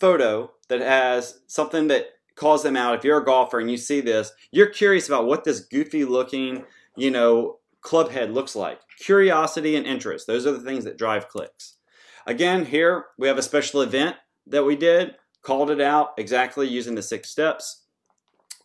photo 0.00 0.50
that 0.68 0.80
has 0.80 1.40
something 1.46 1.88
that 1.88 2.06
calls 2.34 2.62
them 2.62 2.76
out. 2.76 2.94
If 2.94 3.04
you're 3.04 3.20
a 3.20 3.24
golfer 3.24 3.60
and 3.60 3.70
you 3.70 3.76
see 3.76 4.00
this, 4.00 4.32
you're 4.50 4.68
curious 4.68 5.06
about 5.06 5.26
what 5.26 5.44
this 5.44 5.60
goofy 5.60 6.04
looking, 6.04 6.64
you 6.96 7.10
know, 7.10 7.58
club 7.82 8.10
head 8.10 8.32
looks 8.32 8.56
like. 8.56 8.80
Curiosity 8.98 9.76
and 9.76 9.86
interest. 9.86 10.26
Those 10.26 10.46
are 10.46 10.52
the 10.52 10.60
things 10.60 10.84
that 10.84 10.98
drive 10.98 11.28
clicks. 11.28 11.76
Again, 12.26 12.66
here 12.66 13.06
we 13.18 13.28
have 13.28 13.38
a 13.38 13.42
special 13.42 13.80
event 13.82 14.16
that 14.46 14.64
we 14.64 14.76
did, 14.76 15.16
called 15.42 15.70
it 15.70 15.80
out 15.80 16.10
exactly 16.18 16.68
using 16.68 16.94
the 16.94 17.02
six 17.02 17.30
steps. 17.30 17.84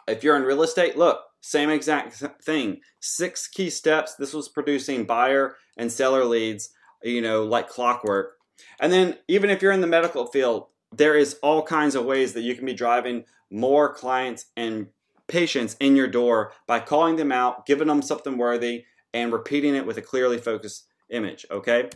If 0.07 0.23
you're 0.23 0.37
in 0.37 0.43
real 0.43 0.63
estate, 0.63 0.97
look, 0.97 1.21
same 1.41 1.69
exact 1.69 2.23
thing. 2.43 2.81
Six 2.99 3.47
key 3.47 3.69
steps. 3.69 4.15
This 4.15 4.33
was 4.33 4.49
producing 4.49 5.05
buyer 5.05 5.55
and 5.77 5.91
seller 5.91 6.25
leads, 6.25 6.69
you 7.03 7.21
know, 7.21 7.43
like 7.43 7.69
clockwork. 7.69 8.33
And 8.79 8.91
then, 8.91 9.17
even 9.27 9.49
if 9.49 9.61
you're 9.61 9.71
in 9.71 9.81
the 9.81 9.87
medical 9.87 10.25
field, 10.25 10.67
there 10.91 11.15
is 11.15 11.37
all 11.43 11.61
kinds 11.63 11.95
of 11.95 12.05
ways 12.05 12.33
that 12.33 12.41
you 12.41 12.55
can 12.55 12.65
be 12.65 12.73
driving 12.73 13.25
more 13.51 13.93
clients 13.93 14.45
and 14.55 14.87
patients 15.27 15.75
in 15.79 15.95
your 15.95 16.07
door 16.07 16.53
by 16.65 16.79
calling 16.79 17.17
them 17.17 17.31
out, 17.31 17.65
giving 17.65 17.87
them 17.87 18.01
something 18.01 18.37
worthy, 18.37 18.85
and 19.13 19.31
repeating 19.31 19.75
it 19.75 19.85
with 19.85 19.97
a 19.97 20.01
clearly 20.01 20.37
focused 20.37 20.85
image. 21.09 21.45
Okay. 21.51 21.89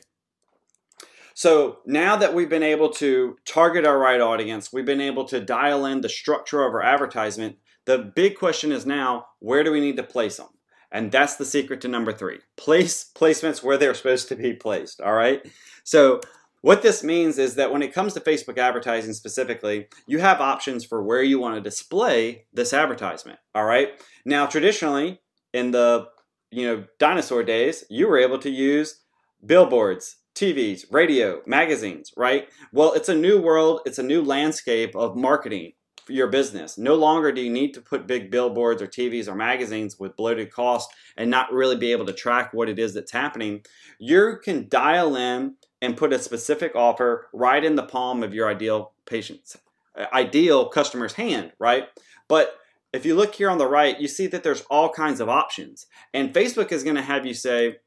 So 1.33 1.79
now 1.85 2.17
that 2.17 2.33
we've 2.33 2.49
been 2.49 2.63
able 2.63 2.89
to 2.89 3.37
target 3.45 3.85
our 3.85 3.97
right 3.97 4.19
audience, 4.19 4.73
we've 4.73 4.85
been 4.85 5.01
able 5.01 5.25
to 5.25 5.39
dial 5.39 5.85
in 5.85 6.01
the 6.01 6.09
structure 6.09 6.63
of 6.63 6.73
our 6.73 6.83
advertisement. 6.83 7.57
The 7.85 7.97
big 7.97 8.37
question 8.37 8.71
is 8.71 8.85
now, 8.85 9.27
where 9.39 9.63
do 9.63 9.71
we 9.71 9.79
need 9.79 9.97
to 9.97 10.03
place 10.03 10.37
them? 10.37 10.49
And 10.91 11.11
that's 11.11 11.35
the 11.35 11.45
secret 11.45 11.81
to 11.81 11.87
number 11.87 12.11
three. 12.11 12.39
Place 12.57 13.09
placements 13.15 13.63
where 13.63 13.77
they're 13.77 13.93
supposed 13.93 14.27
to 14.29 14.35
be 14.35 14.53
placed. 14.53 14.99
All 15.01 15.13
right. 15.13 15.41
So 15.83 16.21
what 16.61 16.83
this 16.83 17.03
means 17.03 17.37
is 17.37 17.55
that 17.55 17.71
when 17.71 17.81
it 17.81 17.93
comes 17.93 18.13
to 18.13 18.19
Facebook 18.19 18.57
advertising 18.57 19.13
specifically, 19.13 19.87
you 20.05 20.19
have 20.19 20.41
options 20.41 20.85
for 20.85 21.01
where 21.01 21.23
you 21.23 21.39
want 21.39 21.55
to 21.55 21.61
display 21.61 22.45
this 22.53 22.73
advertisement. 22.73 23.39
All 23.55 23.65
right. 23.65 23.89
Now, 24.25 24.45
traditionally, 24.45 25.21
in 25.53 25.71
the 25.71 26.07
you 26.51 26.65
know 26.67 26.85
dinosaur 26.99 27.43
days, 27.43 27.83
you 27.89 28.07
were 28.07 28.19
able 28.19 28.37
to 28.39 28.49
use 28.49 29.01
billboards, 29.45 30.17
TVs, 30.35 30.85
radio, 30.91 31.41
magazines, 31.47 32.11
right? 32.15 32.47
Well, 32.71 32.93
it's 32.93 33.09
a 33.09 33.15
new 33.15 33.41
world, 33.41 33.81
it's 33.85 33.99
a 33.99 34.03
new 34.03 34.21
landscape 34.21 34.95
of 34.95 35.15
marketing 35.15 35.73
your 36.07 36.27
business. 36.27 36.77
No 36.77 36.95
longer 36.95 37.31
do 37.31 37.41
you 37.41 37.49
need 37.49 37.73
to 37.73 37.81
put 37.81 38.07
big 38.07 38.31
billboards 38.31 38.81
or 38.81 38.87
TVs 38.87 39.27
or 39.27 39.35
magazines 39.35 39.99
with 39.99 40.15
bloated 40.15 40.51
cost 40.51 40.91
and 41.17 41.29
not 41.29 41.51
really 41.53 41.75
be 41.75 41.91
able 41.91 42.05
to 42.05 42.13
track 42.13 42.53
what 42.53 42.69
it 42.69 42.79
is 42.79 42.93
that's 42.93 43.11
happening. 43.11 43.63
You 43.99 44.37
can 44.43 44.67
dial 44.69 45.15
in 45.15 45.55
and 45.81 45.97
put 45.97 46.13
a 46.13 46.19
specific 46.19 46.75
offer 46.75 47.27
right 47.33 47.63
in 47.63 47.75
the 47.75 47.83
palm 47.83 48.23
of 48.23 48.33
your 48.33 48.49
ideal 48.49 48.93
patient's 49.05 49.57
uh, 49.95 50.05
ideal 50.13 50.69
customer's 50.69 51.13
hand, 51.13 51.51
right? 51.59 51.87
But 52.27 52.55
if 52.93 53.05
you 53.05 53.15
look 53.15 53.35
here 53.35 53.49
on 53.49 53.57
the 53.57 53.67
right, 53.67 53.99
you 53.99 54.07
see 54.07 54.27
that 54.27 54.43
there's 54.43 54.61
all 54.69 54.89
kinds 54.89 55.19
of 55.19 55.29
options. 55.29 55.87
And 56.13 56.33
Facebook 56.33 56.71
is 56.71 56.83
going 56.83 56.97
to 56.97 57.01
have 57.01 57.25
you 57.25 57.33
say, 57.33 57.77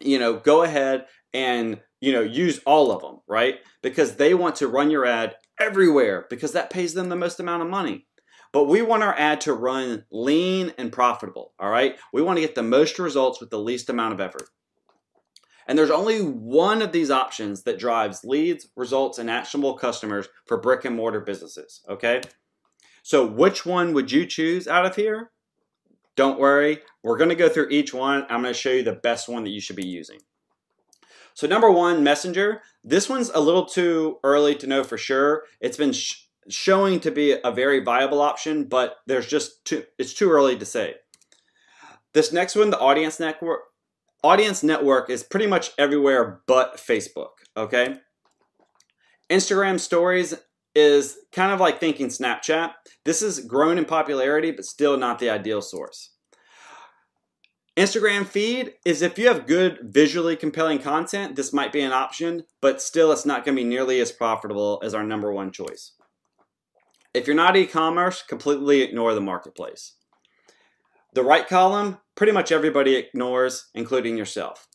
you 0.00 0.18
know, 0.18 0.34
go 0.34 0.62
ahead 0.62 1.06
and 1.34 1.80
you 2.00 2.12
know 2.12 2.20
use 2.20 2.60
all 2.66 2.90
of 2.90 3.00
them 3.00 3.20
right 3.26 3.60
because 3.80 4.16
they 4.16 4.34
want 4.34 4.56
to 4.56 4.68
run 4.68 4.90
your 4.90 5.06
ad 5.06 5.34
everywhere 5.60 6.26
because 6.30 6.52
that 6.52 6.70
pays 6.70 6.94
them 6.94 7.08
the 7.08 7.16
most 7.16 7.40
amount 7.40 7.62
of 7.62 7.68
money. 7.68 8.06
But 8.52 8.64
we 8.64 8.82
want 8.82 9.02
our 9.02 9.18
ad 9.18 9.40
to 9.42 9.54
run 9.54 10.04
lean 10.10 10.72
and 10.78 10.92
profitable 10.92 11.52
all 11.58 11.70
right? 11.70 11.96
We 12.12 12.22
want 12.22 12.36
to 12.36 12.42
get 12.42 12.54
the 12.54 12.62
most 12.62 12.98
results 12.98 13.40
with 13.40 13.50
the 13.50 13.58
least 13.58 13.88
amount 13.88 14.14
of 14.14 14.20
effort. 14.20 14.48
And 15.66 15.78
there's 15.78 15.90
only 15.90 16.20
one 16.20 16.82
of 16.82 16.92
these 16.92 17.10
options 17.10 17.62
that 17.62 17.78
drives 17.78 18.24
leads 18.24 18.68
results 18.76 19.18
and 19.18 19.30
actionable 19.30 19.74
customers 19.74 20.28
for 20.46 20.60
brick 20.60 20.84
and 20.84 20.96
mortar 20.96 21.20
businesses 21.20 21.80
okay? 21.88 22.20
So 23.02 23.26
which 23.26 23.66
one 23.66 23.94
would 23.94 24.12
you 24.12 24.26
choose 24.26 24.68
out 24.68 24.86
of 24.86 24.96
here? 24.96 25.30
Don't 26.14 26.38
worry. 26.38 26.80
We're 27.02 27.16
going 27.16 27.30
to 27.30 27.36
go 27.36 27.48
through 27.48 27.70
each 27.70 27.94
one. 27.94 28.22
I'm 28.28 28.42
going 28.42 28.52
to 28.52 28.54
show 28.54 28.70
you 28.70 28.82
the 28.82 28.92
best 28.92 29.28
one 29.28 29.44
that 29.44 29.50
you 29.50 29.60
should 29.60 29.76
be 29.76 29.86
using 29.86 30.18
so 31.34 31.46
number 31.46 31.70
one, 31.70 32.02
Messenger. 32.02 32.62
This 32.84 33.08
one's 33.08 33.30
a 33.30 33.40
little 33.40 33.64
too 33.64 34.18
early 34.24 34.54
to 34.56 34.66
know 34.66 34.84
for 34.84 34.98
sure. 34.98 35.44
It's 35.60 35.76
been 35.76 35.92
sh- 35.92 36.26
showing 36.48 37.00
to 37.00 37.10
be 37.10 37.36
a 37.44 37.50
very 37.50 37.82
viable 37.82 38.20
option, 38.20 38.64
but 38.64 38.96
there's 39.06 39.26
just 39.26 39.64
too 39.64 39.84
it's 39.98 40.14
too 40.14 40.30
early 40.30 40.56
to 40.56 40.64
say. 40.64 40.96
This 42.12 42.32
next 42.32 42.56
one, 42.56 42.70
the 42.70 42.78
audience 42.78 43.18
network. 43.18 43.60
Audience 44.24 44.62
network 44.62 45.10
is 45.10 45.22
pretty 45.22 45.46
much 45.46 45.70
everywhere 45.78 46.42
but 46.46 46.76
Facebook. 46.76 47.30
Okay. 47.56 47.96
Instagram 49.30 49.80
stories 49.80 50.34
is 50.74 51.18
kind 51.32 51.52
of 51.52 51.60
like 51.60 51.80
thinking 51.80 52.08
Snapchat. 52.08 52.72
This 53.04 53.20
has 53.20 53.40
grown 53.40 53.78
in 53.78 53.84
popularity, 53.84 54.50
but 54.50 54.64
still 54.64 54.96
not 54.96 55.18
the 55.18 55.30
ideal 55.30 55.62
source. 55.62 56.11
Instagram 57.76 58.26
feed 58.26 58.74
is 58.84 59.00
if 59.00 59.18
you 59.18 59.28
have 59.28 59.46
good 59.46 59.78
visually 59.82 60.36
compelling 60.36 60.78
content, 60.78 61.36
this 61.36 61.54
might 61.54 61.72
be 61.72 61.80
an 61.80 61.92
option, 61.92 62.44
but 62.60 62.82
still 62.82 63.10
it's 63.12 63.24
not 63.24 63.44
going 63.44 63.56
to 63.56 63.62
be 63.62 63.68
nearly 63.68 63.98
as 64.00 64.12
profitable 64.12 64.80
as 64.84 64.92
our 64.92 65.02
number 65.02 65.32
one 65.32 65.50
choice. 65.50 65.92
If 67.14 67.26
you're 67.26 67.36
not 67.36 67.56
e-commerce, 67.56 68.22
completely 68.22 68.82
ignore 68.82 69.14
the 69.14 69.20
marketplace. 69.22 69.94
The 71.14 71.22
right 71.22 71.48
column, 71.48 71.98
pretty 72.14 72.32
much 72.32 72.52
everybody 72.52 72.94
ignores, 72.94 73.68
including 73.74 74.18
yourself. 74.18 74.68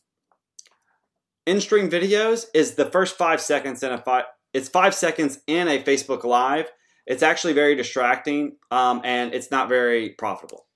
In-stream 1.46 1.88
videos 1.90 2.46
is 2.52 2.74
the 2.74 2.90
first 2.90 3.16
five 3.16 3.40
seconds 3.40 3.82
in 3.82 3.92
a 3.92 3.98
five. 3.98 4.24
It's 4.52 4.68
five 4.68 4.94
seconds 4.94 5.38
in 5.46 5.68
a 5.68 5.82
Facebook 5.82 6.24
Live. 6.24 6.70
It's 7.06 7.22
actually 7.22 7.54
very 7.54 7.74
distracting, 7.74 8.56
um, 8.70 9.00
and 9.04 9.34
it's 9.34 9.50
not 9.50 9.68
very 9.68 10.10
profitable. 10.10 10.67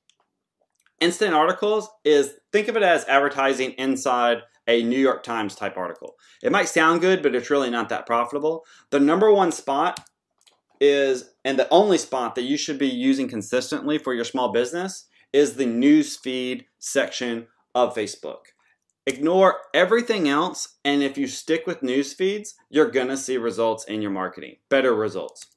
Instant 1.03 1.35
articles 1.35 1.89
is 2.05 2.35
think 2.53 2.69
of 2.69 2.77
it 2.77 2.85
as 2.85 3.05
advertising 3.07 3.73
inside 3.73 4.39
a 4.69 4.85
New 4.85 4.99
York 4.99 5.25
Times 5.25 5.57
type 5.57 5.77
article. 5.77 6.15
It 6.45 6.53
might 6.53 6.69
sound 6.69 7.01
good, 7.01 7.25
but 7.25 7.35
it's 7.35 7.51
really 7.51 7.71
not 7.71 7.89
that 7.89 8.07
profitable. 8.07 8.65
The 8.91 9.01
number 9.01 9.33
one 9.33 9.51
spot 9.51 9.99
is, 10.81 11.31
and 11.45 11.59
the 11.59 11.69
only 11.71 11.99
spot 11.99 12.37
that 12.37 12.45
you 12.45 12.57
should 12.57 12.79
be 12.79 12.87
using 12.87 13.27
consistently 13.27 13.99
for 13.99 14.15
your 14.15 14.25
small 14.25 14.53
business 14.53 15.09
is 15.33 15.57
the 15.57 15.67
news 15.67 16.17
feed 16.17 16.67
section 16.79 17.49
of 17.75 17.97
Facebook. 17.97 18.53
Ignore 19.05 19.57
everything 19.75 20.29
else, 20.29 20.77
and 20.85 21.03
if 21.03 21.19
you 21.19 21.27
stick 21.27 21.67
with 21.67 21.83
news 21.83 22.13
feeds, 22.13 22.55
you're 22.71 22.93
gonna 22.93 23.17
see 23.17 23.39
results 23.39 23.85
in 23.87 24.03
your 24.03 24.13
marketing, 24.13 24.59
better 24.69 24.95
results. 24.95 25.49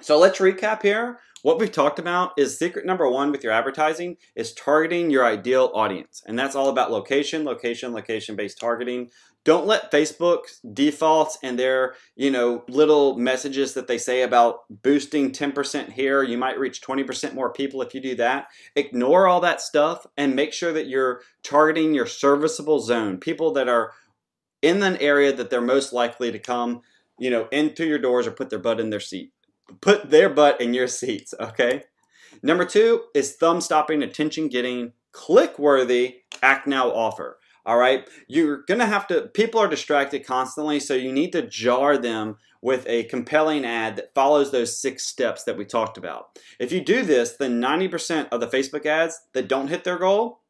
So 0.00 0.18
let's 0.18 0.38
recap 0.38 0.80
here. 0.80 1.18
What 1.42 1.58
we've 1.58 1.72
talked 1.72 1.98
about 1.98 2.34
is 2.38 2.56
secret 2.56 2.86
number 2.86 3.08
one 3.10 3.32
with 3.32 3.42
your 3.42 3.52
advertising 3.52 4.16
is 4.36 4.54
targeting 4.54 5.10
your 5.10 5.24
ideal 5.24 5.72
audience. 5.74 6.22
And 6.24 6.38
that's 6.38 6.54
all 6.54 6.68
about 6.68 6.92
location, 6.92 7.44
location, 7.44 7.92
location 7.92 8.36
based 8.36 8.60
targeting. 8.60 9.10
Don't 9.44 9.66
let 9.66 9.90
Facebook 9.90 10.42
defaults 10.72 11.38
and 11.42 11.58
their, 11.58 11.96
you 12.14 12.30
know, 12.30 12.62
little 12.68 13.18
messages 13.18 13.74
that 13.74 13.88
they 13.88 13.98
say 13.98 14.22
about 14.22 14.60
boosting 14.70 15.32
10% 15.32 15.90
here, 15.90 16.22
you 16.22 16.38
might 16.38 16.60
reach 16.60 16.80
20% 16.80 17.34
more 17.34 17.52
people 17.52 17.82
if 17.82 17.92
you 17.92 18.00
do 18.00 18.14
that. 18.14 18.46
Ignore 18.76 19.26
all 19.26 19.40
that 19.40 19.60
stuff 19.60 20.06
and 20.16 20.36
make 20.36 20.52
sure 20.52 20.72
that 20.72 20.86
you're 20.86 21.22
targeting 21.42 21.92
your 21.92 22.06
serviceable 22.06 22.78
zone, 22.78 23.18
people 23.18 23.52
that 23.54 23.68
are 23.68 23.94
in 24.62 24.80
an 24.84 24.96
area 24.98 25.32
that 25.32 25.50
they're 25.50 25.60
most 25.60 25.92
likely 25.92 26.30
to 26.30 26.38
come, 26.38 26.82
you 27.18 27.30
know, 27.30 27.48
into 27.50 27.84
your 27.84 27.98
doors 27.98 28.28
or 28.28 28.30
put 28.30 28.48
their 28.48 28.60
butt 28.60 28.78
in 28.78 28.90
their 28.90 29.00
seat 29.00 29.32
put 29.80 30.10
their 30.10 30.28
butt 30.28 30.60
in 30.60 30.74
your 30.74 30.88
seats, 30.88 31.34
okay? 31.40 31.84
Number 32.42 32.64
two 32.64 33.04
is 33.14 33.34
thumb 33.36 33.60
stopping, 33.60 34.02
attention 34.02 34.48
getting, 34.48 34.92
click 35.12 35.58
worthy, 35.58 36.16
act 36.42 36.66
now 36.66 36.90
offer. 36.90 37.38
All 37.64 37.76
right, 37.76 38.08
you're 38.26 38.64
gonna 38.66 38.86
have 38.86 39.06
to, 39.08 39.22
people 39.28 39.60
are 39.60 39.68
distracted 39.68 40.26
constantly, 40.26 40.80
so 40.80 40.94
you 40.94 41.12
need 41.12 41.30
to 41.32 41.46
jar 41.46 41.96
them 41.96 42.36
with 42.60 42.84
a 42.88 43.04
compelling 43.04 43.64
ad 43.64 43.96
that 43.96 44.14
follows 44.14 44.50
those 44.50 44.80
six 44.80 45.06
steps 45.06 45.44
that 45.44 45.56
we 45.56 45.64
talked 45.64 45.96
about. 45.96 46.38
If 46.58 46.72
you 46.72 46.80
do 46.80 47.04
this, 47.04 47.36
then 47.36 47.60
90% 47.60 48.28
of 48.30 48.40
the 48.40 48.46
Facebook 48.46 48.86
ads 48.86 49.20
that 49.32 49.48
don't 49.48 49.68
hit 49.68 49.84
their 49.84 49.98
goal 49.98 50.40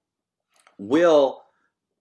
will 0.79 1.43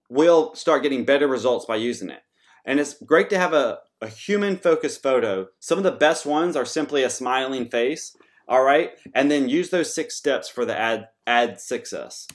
will 0.10 0.54
start 0.56 0.84
getting 0.84 1.06
better 1.06 1.26
results 1.26 1.66
by 1.66 1.78
using 1.78 2.10
it. 2.10 2.22
And 2.66 2.82
it's 2.82 3.02
great 3.02 3.30
to 3.30 3.40
have 3.40 3.54
a, 3.54 3.80
a 4.02 4.08
human 4.08 4.58
focused 4.58 5.04
photo. 5.04 5.48
Some 5.60 5.78
of 5.78 5.84
the 5.84 5.92
best 5.92 6.26
ones 6.26 6.56
are 6.56 6.66
simply 6.66 7.04
a 7.04 7.10
smiling 7.10 7.70
face, 7.70 8.16
all 8.48 8.64
right? 8.64 8.92
And 9.14 9.30
then 9.30 9.50
use 9.50 9.70
those 9.70 9.94
six 9.94 10.16
steps 10.16 10.50
for 10.50 10.66
the 10.66 10.78
ad, 10.78 11.10
ad 11.28 11.62
success. 11.62 12.28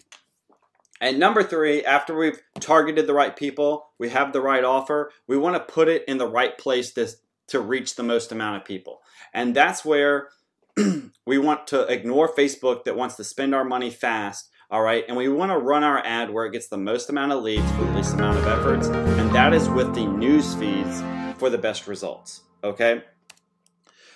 And 1.00 1.18
number 1.18 1.42
three, 1.42 1.84
after 1.84 2.16
we've 2.16 2.40
targeted 2.60 3.06
the 3.06 3.14
right 3.14 3.36
people, 3.36 3.90
we 3.98 4.08
have 4.10 4.32
the 4.32 4.40
right 4.40 4.64
offer, 4.64 5.10
we 5.26 5.36
want 5.36 5.56
to 5.56 5.72
put 5.72 5.88
it 5.88 6.04
in 6.08 6.18
the 6.18 6.28
right 6.28 6.56
place 6.56 6.92
to, 6.92 7.08
to 7.48 7.60
reach 7.60 7.96
the 7.96 8.02
most 8.02 8.32
amount 8.32 8.56
of 8.56 8.64
people. 8.64 9.02
And 9.34 9.54
that's 9.54 9.84
where 9.84 10.28
we 11.26 11.36
want 11.36 11.66
to 11.68 11.82
ignore 11.92 12.32
Facebook 12.32 12.84
that 12.84 12.96
wants 12.96 13.16
to 13.16 13.24
spend 13.24 13.54
our 13.54 13.64
money 13.64 13.90
fast 13.90 14.50
all 14.68 14.82
right, 14.82 15.04
and 15.06 15.16
we 15.16 15.28
want 15.28 15.52
to 15.52 15.58
run 15.58 15.84
our 15.84 16.04
ad 16.04 16.28
where 16.28 16.44
it 16.44 16.50
gets 16.50 16.66
the 16.66 16.76
most 16.76 17.08
amount 17.08 17.30
of 17.30 17.40
leads 17.40 17.70
for 17.70 17.84
the 17.84 17.92
least 17.92 18.14
amount 18.14 18.36
of 18.36 18.48
efforts, 18.48 18.88
and 18.88 19.30
that 19.30 19.54
is 19.54 19.68
with 19.68 19.94
the 19.94 20.04
news 20.04 20.56
feeds 20.56 21.02
for 21.38 21.50
the 21.50 21.58
best 21.58 21.86
results. 21.86 22.42
Okay. 22.64 23.02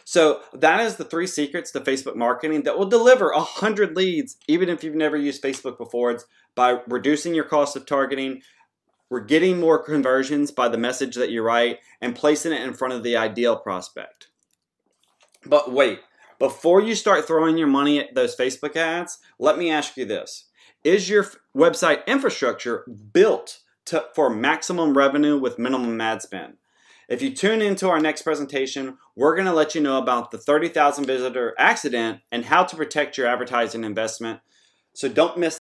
So 0.05 0.41
that 0.55 0.81
is 0.81 0.97
the 0.97 1.05
three 1.05 1.27
secrets 1.27 1.71
to 1.71 1.81
Facebook 1.81 2.17
marketing 2.17 2.65
that 2.65 2.77
will 2.77 2.89
deliver 2.89 3.31
100 3.31 3.97
leads, 3.97 4.37
even 4.49 4.69
if 4.69 4.83
you've 4.83 4.97
never 4.97 5.17
used 5.17 5.43
Facebook 5.43 5.79
before. 5.79 6.11
It's 6.11 6.25
by 6.57 6.81
reducing 6.89 7.35
your 7.35 7.45
cost 7.45 7.77
of 7.77 7.87
targeting, 7.87 8.43
we're 9.09 9.21
getting 9.21 9.59
more 9.59 9.83
conversions 9.83 10.51
by 10.51 10.69
the 10.69 10.79
message 10.79 11.17
that 11.17 11.31
you 11.31 11.43
write, 11.43 11.79
and 12.01 12.15
placing 12.15 12.53
it 12.53 12.63
in 12.63 12.75
front 12.75 12.95
of 12.95 13.03
the 13.03 13.17
ideal 13.17 13.57
prospect. 13.57 14.29
But 15.45 15.73
wait, 15.73 16.01
Before 16.41 16.81
you 16.81 16.95
start 16.95 17.27
throwing 17.27 17.59
your 17.59 17.69
money 17.69 18.01
at 18.01 18.15
those 18.15 18.35
Facebook 18.35 18.75
ads, 18.75 19.19
let 19.39 19.59
me 19.59 19.71
ask 19.71 19.97
you 19.97 20.07
this 20.07 20.49
Is 20.83 21.09
your 21.09 21.27
website 21.55 22.07
infrastructure 22.07 22.85
built 23.13 23.61
to, 23.85 24.07
for 24.15 24.31
maximum 24.31 24.97
revenue 24.97 25.39
with 25.39 25.59
minimum 25.59 26.01
ad 26.01 26.23
spend? 26.23 26.55
If 27.11 27.23
you 27.23 27.35
tune 27.35 27.61
into 27.61 27.89
our 27.89 27.99
next 27.99 28.23
presentation, 28.23 28.97
we're 29.17 29.35
going 29.35 29.47
to 29.49 29.53
let 29.53 29.75
you 29.75 29.81
know 29.81 29.99
about 29.99 30.31
the 30.31 30.39
30,000 30.39 31.05
visitor 31.05 31.57
accident 31.59 32.21
and 32.31 32.45
how 32.45 32.63
to 32.63 32.77
protect 32.77 33.19
your 33.19 33.27
advertising 33.27 33.83
investment. 33.83 34.39
So 34.93 35.09
don't 35.09 35.37
miss. 35.37 35.60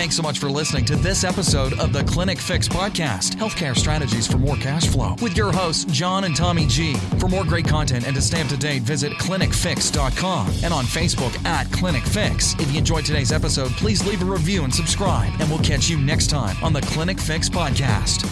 Thanks 0.00 0.16
so 0.16 0.22
much 0.22 0.38
for 0.38 0.50
listening 0.50 0.86
to 0.86 0.96
this 0.96 1.24
episode 1.24 1.78
of 1.78 1.92
the 1.92 2.02
Clinic 2.04 2.38
Fix 2.38 2.66
Podcast 2.66 3.34
Healthcare 3.34 3.76
Strategies 3.76 4.26
for 4.26 4.38
More 4.38 4.56
Cash 4.56 4.86
Flow 4.86 5.14
with 5.20 5.36
your 5.36 5.52
hosts, 5.52 5.84
John 5.84 6.24
and 6.24 6.34
Tommy 6.34 6.64
G. 6.66 6.94
For 7.18 7.28
more 7.28 7.44
great 7.44 7.68
content 7.68 8.06
and 8.06 8.16
to 8.16 8.22
stay 8.22 8.40
up 8.40 8.48
to 8.48 8.56
date, 8.56 8.80
visit 8.80 9.12
clinicfix.com 9.12 10.46
and 10.64 10.72
on 10.72 10.86
Facebook 10.86 11.44
at 11.44 11.70
Clinic 11.70 12.02
Fix. 12.02 12.54
If 12.54 12.72
you 12.72 12.78
enjoyed 12.78 13.04
today's 13.04 13.30
episode, 13.30 13.72
please 13.72 14.02
leave 14.06 14.22
a 14.22 14.24
review 14.24 14.64
and 14.64 14.74
subscribe, 14.74 15.38
and 15.38 15.50
we'll 15.50 15.58
catch 15.58 15.90
you 15.90 15.98
next 15.98 16.28
time 16.28 16.56
on 16.64 16.72
the 16.72 16.80
Clinic 16.80 17.20
Fix 17.20 17.50
Podcast. 17.50 18.26